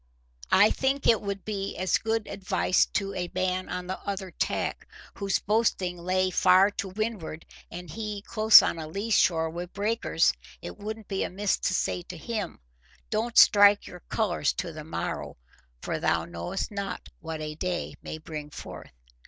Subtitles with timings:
[0.51, 4.87] I think it would be as good advice to a man on the other tack,
[5.17, 10.79] whose boasting lay far to windward, and he close on a lee shore wi' breakers—it
[10.79, 12.59] wouldn't be amiss to say to him,
[13.11, 15.37] 'Don't strike your colours to the morrow;
[15.83, 18.89] for thou knowest not what a day may bring forth.